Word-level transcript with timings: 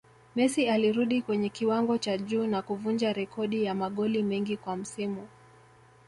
Messi 0.35 0.69
alirudi 0.69 1.21
kwenye 1.21 1.49
kiwango 1.49 1.97
cha 1.97 2.17
juu 2.17 2.47
na 2.47 2.61
kuvunja 2.61 3.13
rekodi 3.13 3.63
ya 3.63 3.75
magoli 3.75 4.23
mengi 4.23 4.57
kwa 4.57 4.75
msimu 4.75 5.27